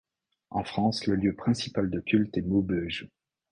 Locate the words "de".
1.91-1.99